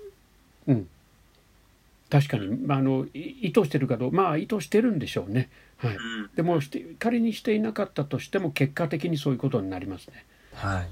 [0.68, 0.88] うん、
[2.12, 5.50] 確かに、まあ、あのい意図してるかどうまあ意図してるんでしょうね。
[5.78, 5.96] はい。
[5.96, 10.26] うんでもして仮にしていなかったとしても結果的にそういうことになりますね。
[10.54, 10.90] はい、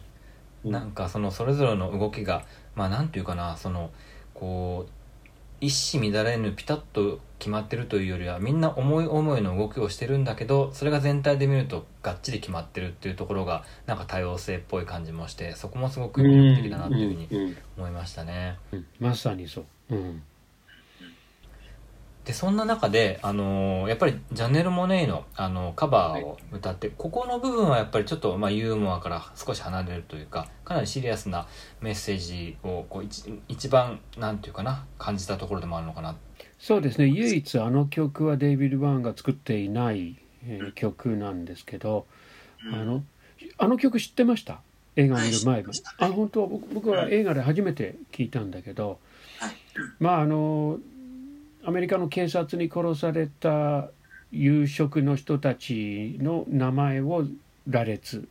[0.63, 3.91] うんなんかそのそれぞれの動きがまあなんていうかなその
[4.33, 4.91] こう
[5.61, 18.57] 一糸乱れぬピタッと決まってるというよりはみんな思い思いの動きをしてるんだけどそれが全体で見るとがっちり決まってるっていうところがなんか多様性っぽい感じもしてそこもすごく魅力的だなっていうふうにうんうん思いましたね。
[18.71, 19.65] うんまさにそう。
[19.91, 20.21] うん、
[22.29, 31.47] でそんな中で、あのーやっぱりジャネル・モネイの、あのカバーを歌って、ここの部分はやっぱりちょっと、まあ、ユーモアから少し離れるというかかなりシリアスな
[31.81, 36.17] メッセージをこう一一番なんていうかな感じたところでもあるのかな。
[36.59, 37.07] そうですね。
[37.07, 40.15] 唯一あの曲はデイビッド・バーンが作っていない、
[40.45, 42.05] えー曲なんですけど、
[42.63, 42.75] うん。
[42.75, 43.03] あの
[43.57, 44.59] あの曲知ってました？
[44.97, 45.51] 映画を見る前も。
[45.51, 46.05] はい知ってました。
[46.05, 46.45] あ本当？
[46.45, 48.99] 僕僕は映画で初めて聞いたんだけど、
[49.39, 49.55] はい。
[49.99, 50.77] まああの
[51.63, 53.89] アメリカの警察に殺された
[54.31, 57.25] 夕食の人たちの名前を
[57.67, 58.27] 羅列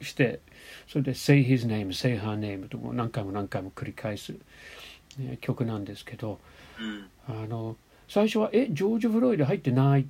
[0.00, 0.40] して
[0.88, 4.32] それで「Say His Name」「Say Her Name」とも何回も何回も繰り返す、
[5.18, 6.40] ね曲なんですけど
[6.80, 7.76] うんあの
[8.08, 10.06] 最初は「えジョージ・フロイド入ってない?」っ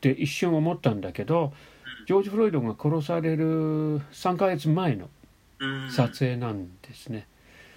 [0.00, 1.52] て一瞬思ったんだけど
[2.06, 5.10] ジョージ・フロイドが殺される3ヶ月前の
[5.58, 7.26] うん撮影なんですね。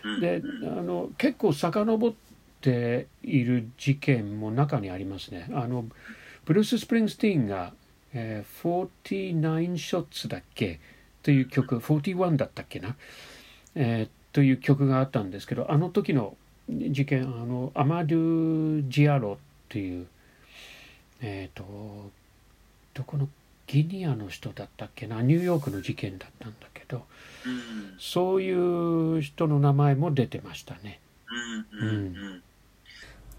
[0.03, 2.28] うんであの結構遡って
[2.63, 5.47] いる事件も中にありますね。
[5.53, 5.85] あの
[6.45, 7.73] ブルース・スプリングスティーンが、
[8.13, 10.79] えー、49 Shots だっけ？
[11.23, 12.95] という曲41だったっけな、
[13.75, 16.37] えーという曲があったんですけどあの時の
[16.69, 19.37] 事件あのアマドゥ・ジアロっ
[19.69, 20.07] ていう
[21.21, 22.11] えっ、と
[22.93, 23.27] どこの
[23.67, 25.21] ギニアの人だったっけな？
[25.21, 27.05] ニューヨークの事件だったんだけど
[27.45, 27.95] うん。
[27.99, 30.99] そういう人の名前も出てましたね。
[31.81, 32.43] うん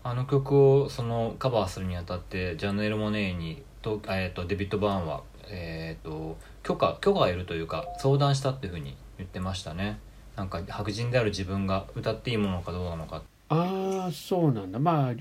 [0.02, 9.98] あの曲をそのカバーするにあたってジャヌエル・モネイにと,、えー、とデビッド・バーンは、えー、と許可許可がいるというか相談したっていうふうに言ってましたね。
[10.36, 13.22] なんか白人である自分が歌っていいものかどうなのか。
[13.50, 14.78] ああそうなんだ。
[14.78, 15.14] まあ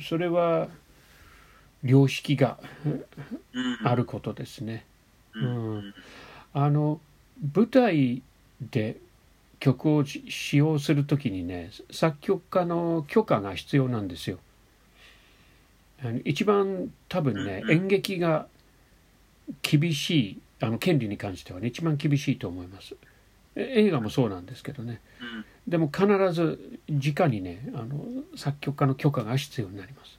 [0.00, 0.68] それは
[1.82, 3.04] 良識がうん。
[3.84, 4.84] あることですね。
[5.34, 5.74] うん。
[5.76, 5.94] うん。
[6.52, 7.00] あの
[7.54, 8.22] 舞台
[8.60, 8.96] で
[9.64, 14.38] 曲をし使用するときにね作曲家の許可が必要なんですよ。
[16.02, 18.46] あの一番多分ね演劇が
[19.62, 22.94] 厳しいあの権利に関してはね一番厳しいと思います。
[23.56, 25.00] え映画もそうなんですけどね。
[25.20, 28.04] うんでも必ず直にねあの
[28.36, 30.18] 作曲家の許可が必要になります。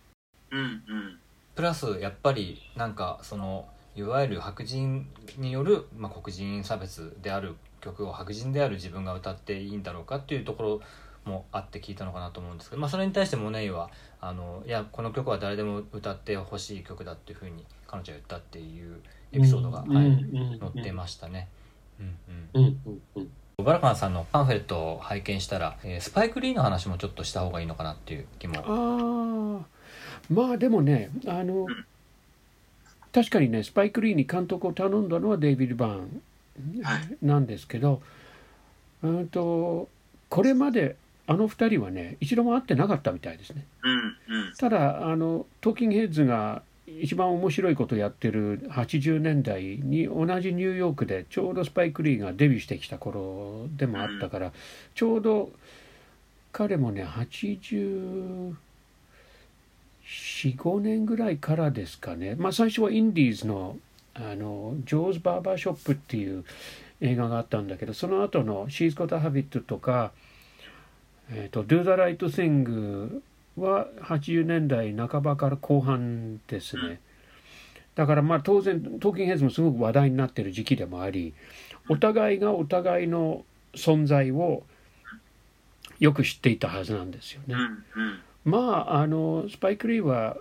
[0.50, 1.20] うんうん
[1.54, 7.56] プラスやっぱりなんかそのいわゆる白人による、まあ、黒人差別である
[7.86, 10.82] 曲を白人である自分が歌っていいんだろうかっていうところ
[11.26, 13.90] もあって聞いたのかなと思うんですけど、まあ、それに対してモネイは
[14.22, 21.48] あのいやこの曲は誰でも歌ってほしい曲だっていうふうに彼女は言ったっていうエピソードが、はい載ってましたね。
[22.00, 22.16] うん
[22.56, 22.66] うん。
[22.66, 23.30] うんうんうん。
[23.64, 28.60] バラカンさんのパンフレットを拝見したら、えースパイク・リーの話もちょっとした方がいいのかなっていう気も。
[28.60, 29.66] ああ
[30.30, 31.68] まあでもねあの
[33.14, 36.00] 確かにねスパイク・リーに監督を頼んだのはデイビッド・バーン。
[36.00, 36.10] はい
[37.22, 38.02] なんですけど、
[39.04, 39.90] うんと
[40.30, 40.96] これまで
[41.28, 43.66] あの二人はね一度も会ってなかったみたいですね。
[43.84, 43.98] うんう
[44.52, 44.54] ん。
[44.58, 54.52] ただあのトーキングヘッズが一番面白いことやってる80年代に同じニューヨークでちょうどスパイク・リーがデビューしてきた頃でもあったから、
[54.94, 55.52] ちょうど
[56.52, 58.54] 彼もね84
[60.06, 62.36] 5年ぐらいからですかね。
[62.36, 63.78] まあ最初はインディーズの
[64.16, 66.46] あのジョーズ・バーバーショップっていう
[67.02, 70.12] 映画があったんだけどその後の「She's Got a Habit」とか
[71.30, 73.22] 「えー、と Do the Right Thing」
[73.58, 77.00] は80年代半ばから後半ですね。
[77.96, 81.34] だからまあ当然トーキングヘッズもすごく話題になってる時期でもあり
[81.90, 84.64] お互いがお互いの存在を
[86.00, 87.56] よく知っていたはずなんですよね
[88.44, 90.36] まああのスパイク・リーは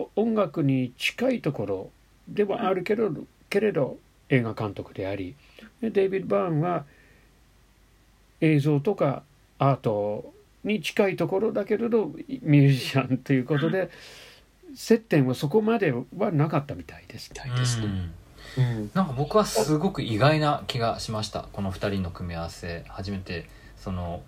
[0.00, 1.90] お音楽に近いところ
[2.28, 3.10] ではあるけど
[3.48, 5.34] けれど映画監督であり
[5.80, 6.84] でデイビッド・バーンは
[8.40, 9.22] 映像とか
[9.58, 10.32] アート
[10.64, 13.90] に近いところだけれどミュージシャンということで
[14.74, 17.32] 接点はそこまではなかったみたいです。
[17.32, 17.86] たいですね。
[18.56, 18.64] うん。
[18.64, 18.90] うん。
[18.94, 21.48] なんか僕はすごく意外な気がしました。
[21.52, 22.84] この2人の組み合わせ。
[22.88, 24.22] 初めてその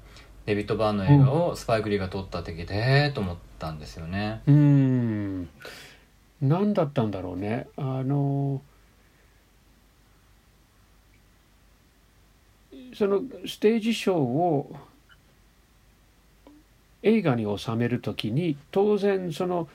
[0.47, 4.41] デビッド・バーンの映画をスパイク・リーが撮った時でえーと思ったんですよね。
[4.47, 5.49] うーん
[6.41, 8.63] 何だったんだろうねあの
[12.95, 14.77] そのステージショーを
[17.03, 19.69] 映画に収めるときに当然その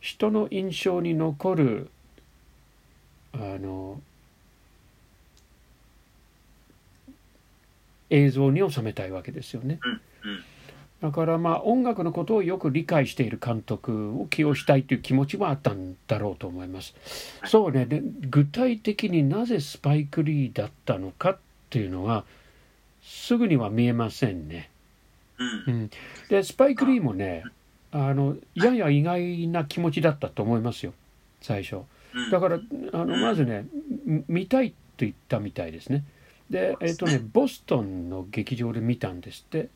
[0.00, 1.90] 人の印象に残る
[3.32, 4.00] あの
[8.10, 9.80] 映像に収めたいわけですよね。
[11.00, 16.94] だからまあ音楽のことをよく理解している監督を起用したいという気持ちはあったんだろうと思います。
[17.40, 21.38] はいそうねで具体的になぜスパイク・リーだったのかっ
[21.70, 22.24] ていうのは
[23.02, 24.70] すぐには見えませんね。
[25.38, 25.90] うんうん、
[26.28, 27.44] でスパイク・リーもね
[27.92, 30.92] あのやや意外な気持ちだったと思いますよ
[31.40, 31.76] 最初。
[31.76, 32.58] うんだから
[32.92, 33.66] あのまずね
[34.04, 36.04] み見たいと言ったみたいですね。
[36.50, 39.68] でえっ、とねボストンの劇場で見たんですって。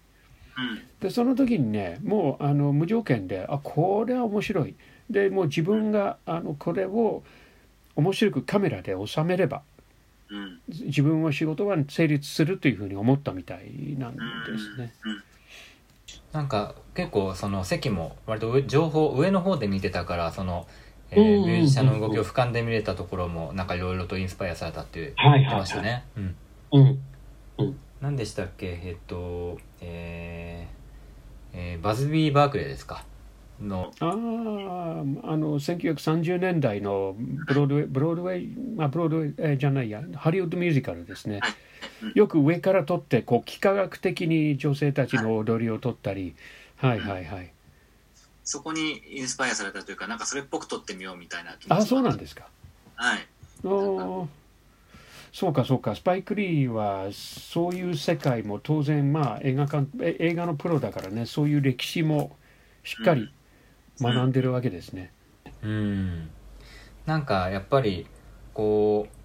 [0.57, 0.83] うん。
[1.01, 4.75] でその時にねもうあの無条件であこれは面白い。
[5.11, 7.23] でもう自分があのこれを
[7.97, 9.63] 面白くカメラで収めれば
[10.31, 10.61] うん。
[10.69, 14.21] 自分は仕事は成立するというふうに思ったみたいなんで
[14.59, 14.93] すね。
[16.33, 20.67] なんか結構その席も割と上情報上の方で見てたからその、
[21.11, 26.37] えミュージシャンの動きを俯瞰で見れたところもなんかいろいろとインスパイアされたって言ってはいはいましたね、うん。
[26.73, 26.99] うん。
[28.03, 28.67] 何でしたっけ？
[28.85, 33.05] えっとえーえーバズビー・バークレーですか？
[33.61, 33.93] の。
[34.01, 34.13] あああ
[35.37, 37.15] の1930年代の
[37.47, 41.41] ブロードウェイブロードウェイ、まあ、ブロードウェイえーじゃないやハリウッドミュージカルですね。
[42.15, 46.35] よく上から撮ってこう幾何学的に女性たちの踊りを撮ったり。
[46.77, 47.53] はいはいはい。
[48.43, 52.19] そこにインスパイアされたというか、なんかそれっぽく撮ってみようみたいな気持ちもあそうなんす。
[52.19, 52.49] ですか。
[52.97, 53.27] はい。
[53.63, 54.27] おー
[55.33, 55.95] そうかそうか。
[55.95, 61.25] スパイク・リーはそういう世界も当然まあ映画館え映画のプロだからね。
[61.27, 62.37] そういう歴史も
[62.85, 63.33] しっかり
[64.01, 65.13] 学んでるわけですね。
[65.63, 66.31] うん。
[67.07, 68.07] なんかやっぱり
[68.53, 69.23] こう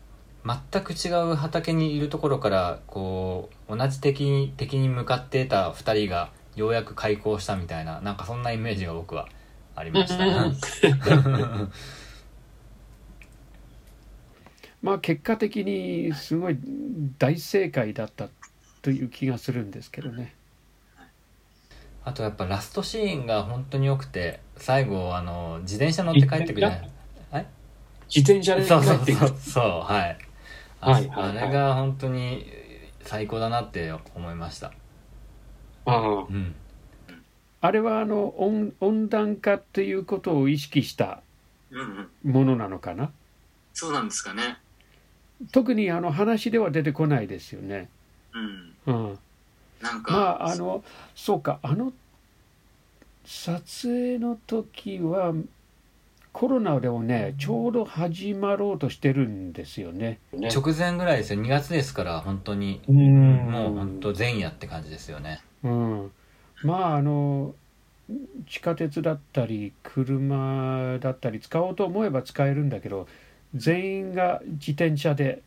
[0.71, 9.27] 全く違う畑にいるところからこう同じ敵に敵に向かっていた2人がようやく開口したみたいななんかそんなイメージが僕は
[9.75, 10.25] ありました、
[14.81, 16.57] まあ結果的にすごい
[17.17, 18.29] 大正解だった
[18.81, 20.33] という気がするんですけどね。
[22.03, 26.75] あとやっぱラストシーンが本当に良くて最後あの自転車乗って帰ってくるじゃな
[27.41, 27.45] い
[28.15, 29.27] 自転車で帰そうそうってくる。
[29.27, 30.17] そうそうはい
[30.79, 32.45] あ,、はいはいはいあれが本当に
[33.01, 34.71] 最高だなって思いました
[35.85, 36.55] ああうん
[37.59, 41.21] あれはあの温温暖化っていうことを意識した
[41.71, 42.31] うんうん。
[42.31, 43.11] ものなのかな？
[43.73, 44.59] そうなんですかね。
[45.51, 47.89] 特にあの話では出てこないですよね。
[48.85, 48.93] うん。
[48.93, 49.19] うん、
[49.81, 50.83] なんか、まああの
[51.15, 51.59] そうか。
[51.61, 51.93] あの
[53.25, 55.33] 撮影の時は
[56.31, 60.19] コロナでもねちょうど始まろうとしてるんですよね。
[60.33, 60.49] ね。
[60.49, 61.41] 直前ぐらいですよ。
[61.41, 62.81] 2月ですから本当に。
[62.87, 63.51] うん。
[63.51, 65.41] もう本当前夜って感じですよね。
[65.63, 66.11] うん、
[66.63, 67.53] まああの
[68.47, 73.07] 地下鉄だったり車だったり使おうと思えば使えるんだけど
[73.57, 75.41] 全員が自転車で。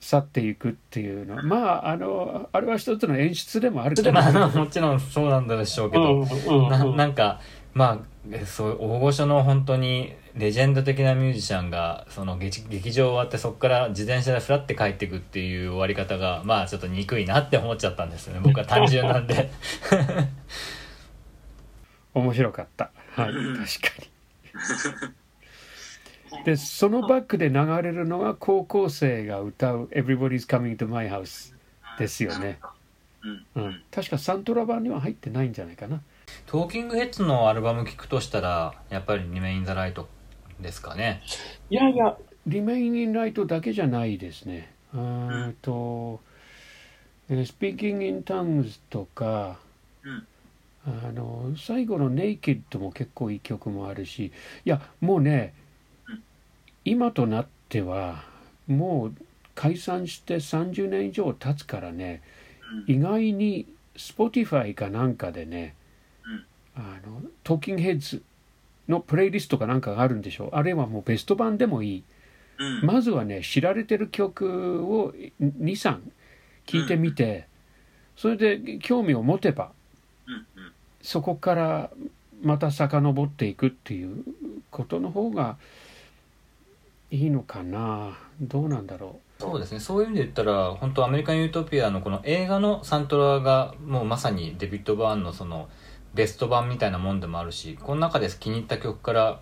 [0.00, 1.36] 去っていくっていうの。
[1.36, 4.12] はまああのあれは一つの演出でもあるけど。
[4.12, 6.24] まあもちろんそうなんでしょうけど、
[6.70, 7.40] ななんか
[7.74, 7.98] まあ
[8.32, 18.40] えそう大御所の本当にレジェンド的なミュージシャンがその劇劇場終わってそこから自転車でフラって帰っていくっていう終わり方がまあちょっと憎いなって思っちゃったんですよね。
[18.42, 19.50] 僕は単純なんで。
[22.14, 22.90] 面白かった。
[23.14, 23.30] はい。
[23.30, 23.56] うん。
[23.58, 25.14] 確かに
[26.44, 31.54] でそのバックで流れるのが高校生が歌う「Everybody's Coming to My House」
[31.98, 32.58] ですよね、
[33.22, 33.30] うん。
[33.32, 33.80] う、うんん。
[33.90, 36.00] 確かサントラ版には入ってないんじゃないかな
[36.46, 40.08] トーキングヘッズのアルバム聴くとしたらやっぱり「リメイン・ザ・ライト」
[40.60, 41.22] ですかね
[41.70, 42.16] いやいや、
[42.46, 44.68] リメイン・イン・ライトだけじゃないですね。
[44.92, 46.20] うーんと、
[47.28, 49.58] えー Speaking in Tongues とか、
[50.04, 50.26] うん
[50.86, 54.32] あの最後の Naked も結構いい曲もあるし、
[54.64, 55.59] いや、もうねうん、
[56.90, 58.24] 今となっては、
[58.66, 59.24] もう
[59.54, 62.20] 解散して30年以上経つからね、
[62.88, 63.66] 意外に
[63.96, 65.76] Spotify かなんかでね、
[66.74, 68.22] あのトーキングヘッズ
[68.88, 70.48] のプレイリストかなんかがあるんでしょう。
[70.52, 72.02] あるいはもうベスト版でもいい。
[72.58, 72.86] うん。
[72.86, 76.00] まずはね知られてる曲を23
[76.66, 77.46] 聴いてみて、
[78.16, 79.70] それで興味を持てば。
[81.02, 81.90] そこから
[82.42, 84.24] また遡っていくっていう
[84.72, 85.56] ことの方が
[87.10, 88.16] いいのかな？
[88.40, 89.80] どうなんだろそうですね。
[89.80, 95.68] そういう意味で言ったら本当アメリカン・ユートピアのこの映画のサントラがもうまさにデビッド・バーンのその
[96.14, 99.40] ベスト版みたいなもんでもあるしこの中で気に入った曲から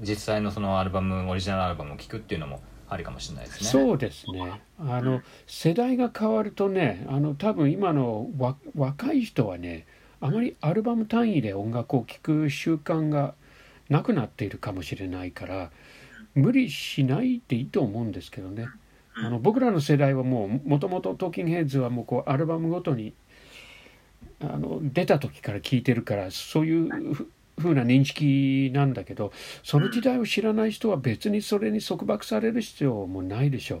[0.00, 3.86] 実際のそのアルバムオリジナルアルバムを聴くっていうのもありかもしれないですう、ね。
[3.86, 4.60] そうですね。
[4.78, 9.86] あの世代が変わるとねあの多分今のわ若い人はね
[10.20, 13.34] あまりアルバム単位で音楽を聴く習慣が
[13.88, 15.70] なくなっているかもしれないから
[16.36, 18.68] 無理しないでいいと思うんですけどね。
[19.16, 23.14] あの僕らの世代はもうもともとトーキングヘッズはもうこうアルバムごとに
[24.40, 29.32] あの出た時から聴いてるからそういうふ風な認識なんだけど
[29.62, 33.80] その時代を知らない人は別にそれに束縛される必要もないでしょう。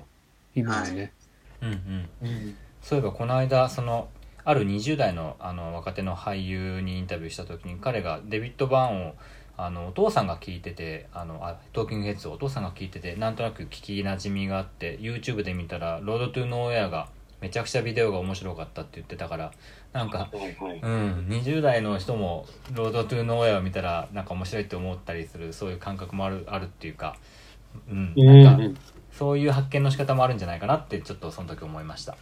[0.54, 1.12] 今はね。
[1.60, 2.08] うんうん。
[2.22, 2.56] うん。
[2.80, 4.08] そういえばこの間その
[4.44, 9.14] ある20代のあの若手の俳優にインタビューした時に彼がデビッド・バーンを
[9.58, 17.08] あのお父さんが聞いててあのあトーキングヘッズをお父さんが聞いててなんとなく聞きなじみがあって YouTube で見たら「Road to Nowhere」が
[17.40, 19.52] めちゃくちゃビデオが面白かったって言ってたから
[19.92, 27.16] なんかうん20代の人も「ロード・トゥ・ノーエア」を見たらなんか面白いって思ったりするそういう感覚もあるあるっていうか、
[27.88, 28.80] うん、うんなんか
[29.12, 32.16] そういう発見の仕方もあるんじゃないかなってちょっとその時思いました。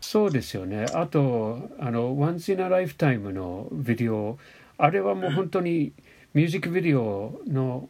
[0.00, 0.86] そうですよね。
[0.94, 4.38] あとあの「Once in a Lifetime」のビデオ
[4.78, 5.92] あれはもう本当に
[6.36, 7.88] ミュージックビデオの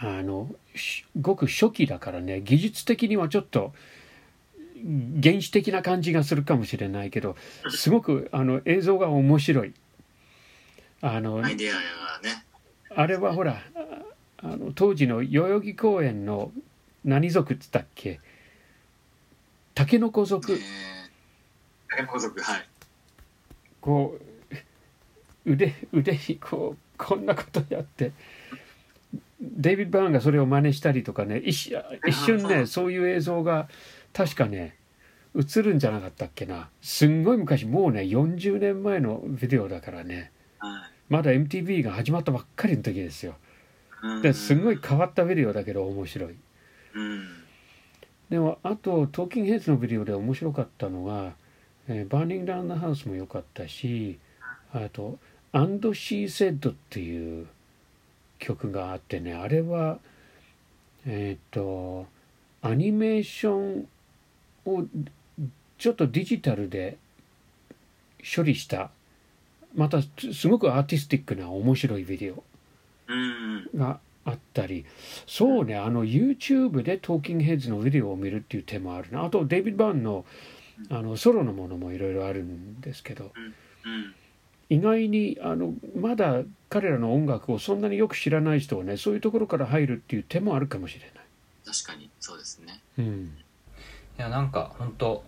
[0.00, 3.74] あのしごく初期だからね技術的にはちょっと
[5.22, 7.36] 原始的な感じがするかもしれないけど
[7.68, 9.74] すごくあの映像が面白い
[11.02, 11.80] あのアイデアが
[12.22, 12.46] ね。
[12.94, 13.60] あれはほら
[14.38, 16.50] あの当時の代々木公園の
[17.04, 18.20] 何族っつったっけ？
[19.74, 20.60] タケノコ族えー、
[21.90, 22.66] タケノコ族、はい。
[23.82, 24.18] こ
[25.44, 28.12] う腕腕にこうこんなことやって。
[29.40, 33.68] デイビッド・バーンがそれを真似したりとかね一瞬ねそういう映像が
[34.14, 34.76] 確かね
[35.34, 36.70] 映るんじゃなかったっけな。
[36.80, 40.32] すんごい昔もうね40年前のビデオだからね。
[40.58, 40.92] はい。
[41.08, 43.34] まだ MTV が始まったばっかりの時ですよ。
[44.02, 44.22] うん。
[44.22, 46.34] ですんごい変わったビデオだけど面白い。
[46.94, 47.28] うん。
[48.30, 51.34] でもあとトーキングヘッズのビデオで面白かったのが
[51.88, 54.18] 「えーバーニング・ダウン・ザ・ハウス」も良かったし
[54.72, 55.18] あと
[55.52, 57.46] 「アンド・シー・セッド」っていう
[58.38, 59.98] 曲があってねあれは
[61.06, 62.06] えっ、と
[62.62, 63.88] アニメーション
[64.64, 64.84] を
[65.78, 66.96] ちょっとデジタルで
[68.34, 68.90] 処理した
[69.74, 70.00] また
[70.32, 72.42] すごくアーティスティックな面白いビデオ
[73.08, 73.68] うん。
[73.76, 74.84] があったり
[75.26, 80.24] そうねあの YouTube でトーキングヘッズのビデオを見るっていう手もあるなあとデイビッド・バーンの
[80.90, 83.32] あのソロのものもいろいろあるんですけど
[83.84, 84.14] うん。
[84.68, 91.10] 意外にあのまだ彼らの音楽をそんなによく知らない人はねそういうところから入るっていう手もあるかもしれない。
[91.64, 92.80] 確かに、そうですね。
[92.98, 93.36] うん
[94.18, 95.22] いやなんか本当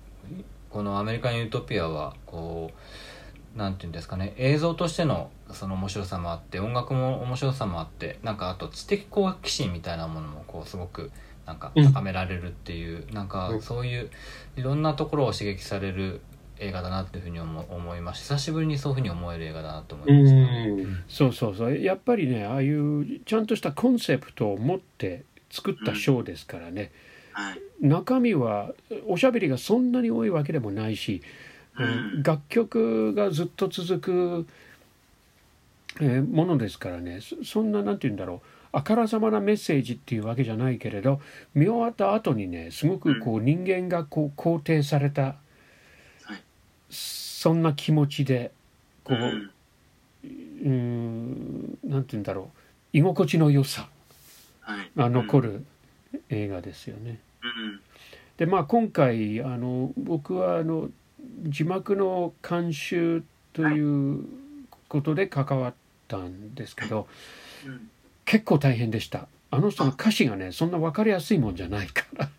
[0.70, 2.70] この「アメリカン・ユートピア」はこ
[3.55, 11.11] うなんていうんですかね映像としてのその面白さもあって音楽も面白さもあってなんかあと知的好奇心みたいなものもこうすごく
[11.45, 14.11] なんか高められるっていう、なんかうんそういう
[14.57, 16.20] いろんなところを刺激される
[16.61, 21.04] 映画だなっていうふうに思思いました久しぶりにそういうふうに思える映画だなと思ういました、ん。
[21.09, 21.78] そうそうそう。
[21.78, 26.90] やっぱりねああいうちゃんとしたコンセプトを持って作ったショーですからね、
[27.32, 27.61] はい。
[27.80, 28.72] 中身は
[29.06, 31.22] おしゃべりがそんなに多いわけでもないし、
[31.78, 34.46] えーうん楽曲がずっと続く、
[36.00, 37.20] えーものですからね。
[37.20, 38.48] そそんななんて言うんだろう。
[38.72, 41.20] あからさまなメッセージっていうわけじゃないけれど
[41.54, 45.34] 見終わった後にねすごくこう人間がこう肯定された、はい
[46.91, 48.51] そんな気持ちで
[49.05, 49.51] こう、
[50.24, 52.51] うんなんて言うんだろ
[52.95, 53.89] う居心地の良さ
[54.61, 54.91] はい。
[54.97, 55.53] が残る。
[55.53, 55.64] る
[56.30, 57.20] 映画ですよね。
[57.43, 57.80] うん。
[58.39, 60.89] でまあ今回あの僕はあの
[61.45, 63.22] 字幕の監修
[63.53, 64.24] という
[64.89, 65.74] ことで関わっ
[66.09, 67.07] たんですけど
[67.66, 67.91] うん。
[68.24, 72.32] 結構大変でしたあの人の歌詞がねそんな分かりやすいもんじゃないからうん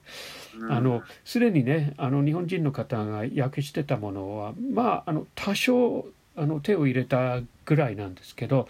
[0.70, 8.68] あのすでにねあの日本人の方が訳してたものはまああの多少あの手を入れたぐらいなんですけど、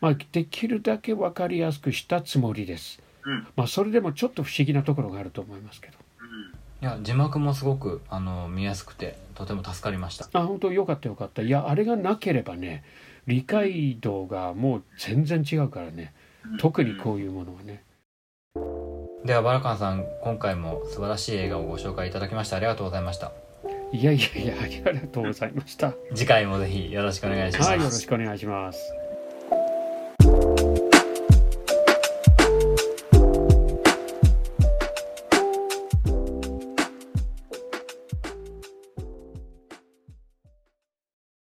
[0.00, 3.00] まあ、できるだけ分かりやすくしたつもりです。
[3.24, 3.46] うん。
[3.54, 5.94] まあ、それでもちょっと不思議なところがあると思いますけど。
[6.20, 6.52] うん。
[6.82, 12.82] いや字幕もすごくあの見やすくてとても助かりましたあ本当よかったよかったいやあれがなければね
[13.28, 16.12] 理解度がもう全然違うからね
[16.58, 17.84] 特にこういうものはね
[19.24, 23.30] ではバラカンさん今回も素晴らしい映画をご紹介いただきましてありがとうございました。
[23.92, 25.94] いやいやいやありがとうございました。
[26.14, 29.01] 次回もぜひよろしくお願いします、はいよろしくお願いします